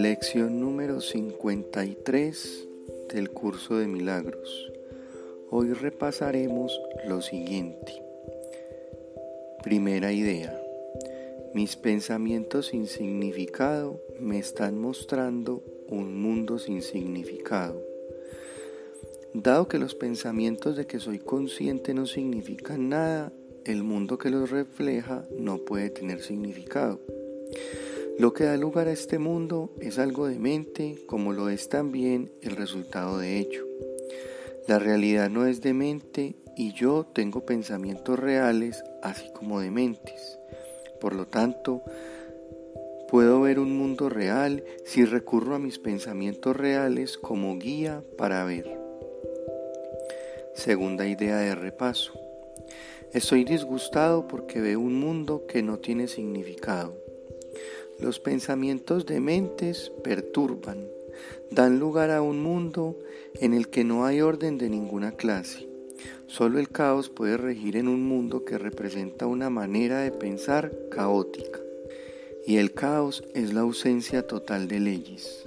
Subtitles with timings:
[0.00, 2.68] Lección número 53
[3.12, 4.72] del curso de milagros.
[5.50, 8.02] Hoy repasaremos lo siguiente.
[9.62, 10.58] Primera idea.
[11.52, 17.78] Mis pensamientos sin significado me están mostrando un mundo sin significado.
[19.34, 23.34] Dado que los pensamientos de que soy consciente no significan nada,
[23.66, 27.00] el mundo que los refleja no puede tener significado.
[28.18, 32.30] Lo que da lugar a este mundo es algo de mente, como lo es también
[32.42, 33.66] el resultado de ello.
[34.68, 40.38] La realidad no es de mente y yo tengo pensamientos reales así como de mentes.
[41.00, 41.82] Por lo tanto,
[43.08, 48.78] puedo ver un mundo real si recurro a mis pensamientos reales como guía para ver.
[50.54, 52.12] Segunda idea de repaso.
[53.12, 56.94] Estoy disgustado porque veo un mundo que no tiene significado.
[58.00, 60.88] Los pensamientos de mentes perturban,
[61.50, 62.98] dan lugar a un mundo
[63.34, 65.68] en el que no hay orden de ninguna clase.
[66.26, 71.60] Solo el caos puede regir en un mundo que representa una manera de pensar caótica.
[72.46, 75.44] Y el caos es la ausencia total de leyes.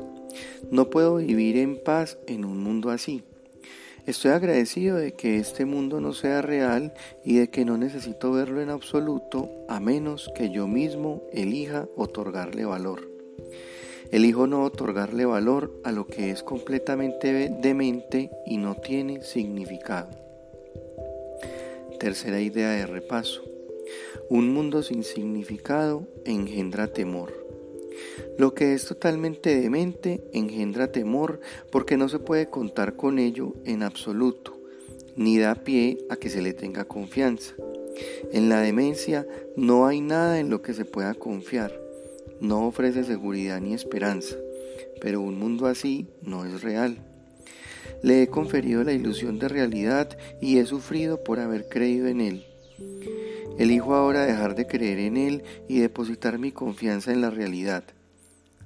[0.69, 3.23] No puedo vivir en paz en un mundo así.
[4.05, 8.61] Estoy agradecido de que este mundo no sea real y de que no necesito verlo
[8.61, 13.09] en absoluto a menos que yo mismo elija otorgarle valor.
[14.11, 20.09] Elijo no otorgarle valor a lo que es completamente demente y no tiene significado.
[21.97, 23.41] Tercera idea de repaso.
[24.29, 27.42] Un mundo sin significado engendra temor.
[28.37, 31.39] Lo que es totalmente demente engendra temor
[31.71, 34.59] porque no se puede contar con ello en absoluto,
[35.15, 37.53] ni da pie a que se le tenga confianza.
[38.31, 41.79] En la demencia no hay nada en lo que se pueda confiar,
[42.39, 44.35] no ofrece seguridad ni esperanza,
[44.99, 46.97] pero un mundo así no es real.
[48.01, 52.45] Le he conferido la ilusión de realidad y he sufrido por haber creído en él.
[53.57, 57.83] Elijo ahora dejar de creer en él y depositar mi confianza en la realidad.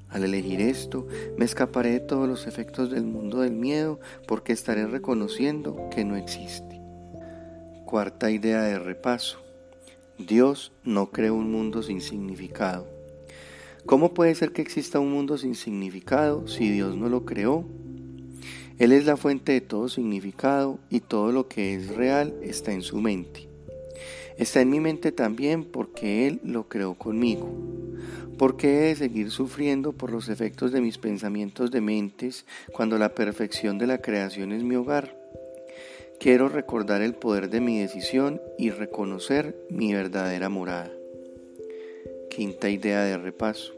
[0.10, 1.08] Al elegir esto,
[1.38, 6.16] me escaparé de todos los efectos del mundo del miedo porque estaré reconociendo que no
[6.16, 6.82] existe.
[7.86, 9.40] Cuarta idea de repaso.
[10.18, 12.88] Dios no creó un mundo sin significado.
[13.86, 17.66] ¿Cómo puede ser que exista un mundo sin significado si Dios no lo creó?
[18.80, 22.82] Él es la fuente de todo significado y todo lo que es real está en
[22.82, 23.47] su mente.
[24.38, 27.50] Está en mi mente también porque Él lo creó conmigo.
[28.38, 33.00] ¿Por qué he de seguir sufriendo por los efectos de mis pensamientos de mentes cuando
[33.00, 35.18] la perfección de la creación es mi hogar?
[36.20, 40.92] Quiero recordar el poder de mi decisión y reconocer mi verdadera morada.
[42.30, 43.74] Quinta idea de repaso.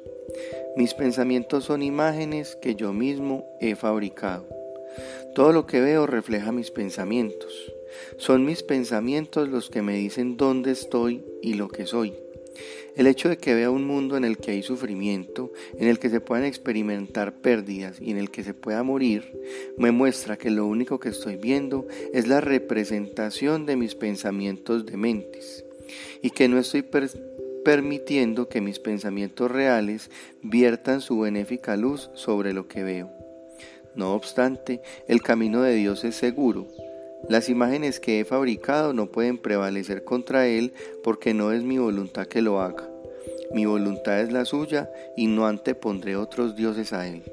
[0.76, 4.59] Mis pensamientos son imágenes que yo mismo he fabricado.
[5.36, 7.72] Todo lo que veo refleja mis pensamientos.
[8.18, 12.14] Son mis pensamientos los que me dicen dónde estoy y lo que soy.
[12.96, 16.10] El hecho de que vea un mundo en el que hay sufrimiento, en el que
[16.10, 19.40] se puedan experimentar pérdidas y en el que se pueda morir,
[19.78, 24.98] me muestra que lo único que estoy viendo es la representación de mis pensamientos de
[24.98, 25.64] mentes
[26.22, 26.84] y que no estoy
[27.64, 30.10] permitiendo que mis pensamientos reales
[30.42, 33.19] viertan su benéfica luz sobre lo que veo.
[34.00, 36.68] No obstante, el camino de Dios es seguro,
[37.28, 40.72] las imágenes que he fabricado no pueden prevalecer contra Él
[41.04, 42.90] porque no es mi voluntad que lo haga.
[43.54, 47.24] Mi voluntad es la suya y no antepondré otros dioses a Él.